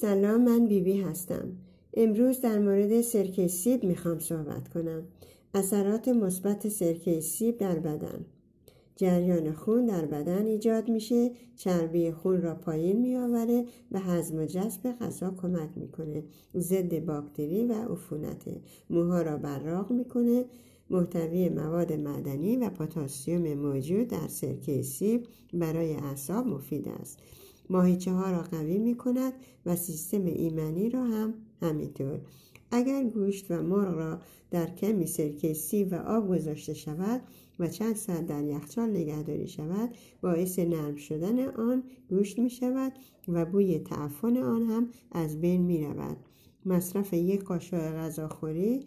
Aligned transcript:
سلام 0.00 0.44
من 0.44 0.66
بیبی 0.66 0.92
بی 0.92 1.00
هستم. 1.00 1.52
امروز 1.94 2.40
در 2.40 2.58
مورد 2.58 3.00
سرکه 3.00 3.46
سیب 3.46 3.84
می‌خوام 3.84 4.18
صحبت 4.18 4.68
کنم. 4.68 5.02
اثرات 5.54 6.08
مثبت 6.08 6.68
سرکه 6.68 7.20
سیب 7.20 7.58
در 7.58 7.78
بدن. 7.78 8.24
جریان 8.96 9.52
خون 9.52 9.86
در 9.86 10.06
بدن 10.06 10.46
ایجاد 10.46 10.88
میشه. 10.88 11.30
چربی 11.56 12.12
خون 12.12 12.42
را 12.42 12.54
پایین 12.54 13.00
میآوره 13.00 13.64
و 13.92 13.98
هضم 13.98 14.38
و 14.38 14.44
جذب 14.44 14.92
غذا 15.00 15.34
کمک 15.42 15.70
می‌کنه. 15.76 16.24
ضد 16.56 17.04
باکتری 17.04 17.64
و 17.64 17.72
عفونت 17.72 18.44
موها 18.90 19.22
را 19.22 19.36
براق 19.36 19.92
می‌کنه. 19.92 20.44
محتوی 20.90 21.48
مواد 21.48 21.92
معدنی 21.92 22.56
و 22.56 22.70
پتاسیم 22.70 23.54
موجود 23.54 24.08
در 24.08 24.28
سرکه 24.28 24.82
سیب 24.82 25.26
برای 25.54 25.94
اعصاب 25.94 26.46
مفید 26.46 26.88
است. 26.88 27.18
ماهیچه 27.70 28.12
ها 28.12 28.30
را 28.30 28.42
قوی 28.42 28.78
می 28.78 28.94
کند 28.94 29.32
و 29.66 29.76
سیستم 29.76 30.24
ایمنی 30.24 30.90
را 30.90 31.04
هم 31.04 31.34
همینطور. 31.62 32.20
اگر 32.70 33.04
گوشت 33.04 33.50
و 33.50 33.62
مرغ 33.62 33.94
را 33.94 34.20
در 34.50 34.66
کمی 34.66 35.06
سرکه 35.06 35.52
سیب 35.52 35.92
و 35.92 35.94
آب 35.94 36.28
گذاشته 36.28 36.74
شود 36.74 37.20
و 37.58 37.68
چند 37.68 37.96
ساعت 37.96 38.26
در 38.26 38.44
یخچال 38.44 38.90
نگهداری 38.90 39.48
شود 39.48 39.90
باعث 40.20 40.58
نرم 40.58 40.96
شدن 40.96 41.48
آن 41.48 41.82
گوشت 42.08 42.38
می 42.38 42.50
شود 42.50 42.92
و 43.28 43.44
بوی 43.44 43.78
تعفن 43.78 44.36
آن 44.36 44.62
هم 44.62 44.88
از 45.12 45.40
بین 45.40 45.62
می 45.62 45.84
رود 45.84 46.16
مصرف 46.66 47.12
یک 47.12 47.44
قاشق 47.44 47.94
غذاخوری 47.96 48.86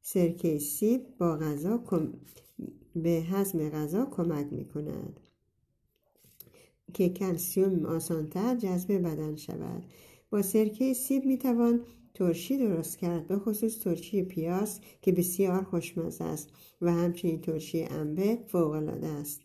سرکه 0.00 0.58
سیب 0.58 1.00
با 1.18 1.36
غذا 1.36 1.82
به 2.96 3.10
هضم 3.10 3.68
غذا 3.68 4.06
کمک 4.06 4.52
می 4.52 4.64
کند 4.64 5.20
که 6.94 7.08
کلسیوم 7.08 7.86
آسانتر 7.86 8.54
جذب 8.54 8.92
بدن 8.92 9.36
شود. 9.36 9.82
با 10.30 10.42
سرکه 10.42 10.92
سیب 10.92 11.24
می 11.24 11.38
توان 11.38 11.80
ترشی 12.14 12.58
درست 12.58 12.98
کرد 12.98 13.26
به 13.26 13.38
خصوص 13.38 13.78
ترشی 13.78 14.22
پیاز 14.22 14.80
که 15.02 15.12
بسیار 15.12 15.62
خوشمزه 15.62 16.24
است 16.24 16.48
و 16.80 16.92
همچنین 16.92 17.40
ترشی 17.40 17.84
انبه 17.84 18.38
فوقالعاده 18.46 19.06
است. 19.06 19.40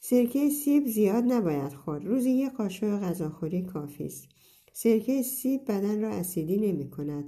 سرکه 0.00 0.50
سیب 0.50 0.86
زیاد 0.86 1.24
نباید 1.24 1.72
خورد. 1.72 2.06
روزی 2.06 2.30
یک 2.30 2.52
قاشق 2.52 3.00
غذاخوری 3.00 3.62
کافی 3.62 4.04
است. 4.04 4.28
سرکه 4.72 5.22
سیب 5.22 5.64
بدن 5.64 6.00
را 6.02 6.08
اسیدی 6.08 6.56
نمی 6.56 6.90
کند 6.90 7.24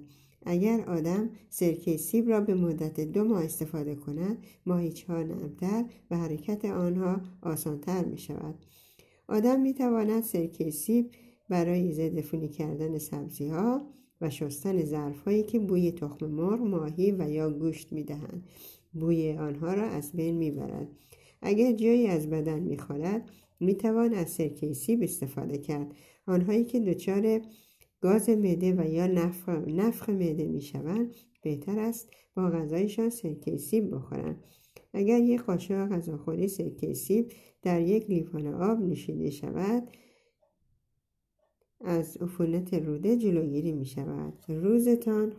اگر 0.47 0.81
آدم 0.81 1.31
سرکه 1.51 1.97
سیب 1.97 2.29
را 2.29 2.41
به 2.41 2.55
مدت 2.55 3.01
دو 3.01 3.25
ماه 3.25 3.45
استفاده 3.45 3.95
کند 3.95 4.39
ماهیچه 4.67 5.13
ها 5.13 5.23
نرمتر 5.23 5.85
و 6.11 6.17
حرکت 6.17 6.65
آنها 6.65 7.21
آسانتر 7.43 8.05
می 8.05 8.19
شود 8.19 8.55
آدم 9.29 9.61
می 9.61 9.75
تواند 9.75 10.23
سرکه 10.23 10.71
سیب 10.71 11.11
برای 11.49 11.93
ضد 11.93 12.51
کردن 12.51 12.99
سبزی 12.99 13.49
ها 13.49 13.87
و 14.21 14.31
شستن 14.31 14.85
ظرف 14.85 15.21
هایی 15.21 15.43
که 15.43 15.59
بوی 15.59 15.93
تخم 15.93 16.27
مرغ، 16.27 16.61
ماهی 16.61 17.13
و 17.13 17.31
یا 17.31 17.51
گوشت 17.51 17.93
می 17.93 18.05
دهند. 18.05 18.49
بوی 18.93 19.33
آنها 19.33 19.75
را 19.75 19.83
از 19.83 20.13
بین 20.13 20.37
می 20.37 20.51
برد. 20.51 20.89
اگر 21.43 21.73
جایی 21.73 22.07
از 22.07 22.31
بدن 22.31 22.61
می 22.61 22.79
خورد 22.79 23.31
می 23.61 23.75
توان 23.75 24.15
از 24.15 24.31
سرکه 24.31 24.73
سیب 24.73 25.03
استفاده 25.03 25.59
کرد. 25.59 25.95
آنهایی 26.27 26.65
که 26.65 26.81
دچار 26.81 27.41
گاز 28.01 28.29
معده 28.29 28.73
و 28.73 28.87
یا 28.87 29.07
نفخ, 29.07 29.49
نفخ 29.49 30.09
معده 30.09 30.47
می 30.47 30.61
شوند 30.61 31.15
بهتر 31.43 31.79
است 31.79 32.11
با 32.35 32.51
غذایشان 32.51 33.11
سرکه 33.11 33.57
سیب 33.57 33.95
بخورند. 33.95 34.45
اگر 34.93 35.19
یک 35.19 35.41
قاشق 35.41 35.89
غذاخوری 35.89 36.49
سرکه 36.49 36.95
سیب 36.95 37.33
در 37.63 37.81
یک 37.81 38.11
لیوان 38.11 38.47
آب 38.47 38.81
نوشیده 38.81 39.31
شود 39.31 39.91
از 41.81 42.17
عفونت 42.17 42.75
روده 42.75 43.17
جلوگیری 43.17 43.73
می 43.73 43.87
شود 43.87 44.35
روزتان 44.49 45.33